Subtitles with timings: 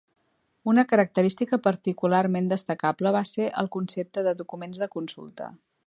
[0.71, 5.57] Una característica particularment destacable va ser el concepte de "documents de consulta".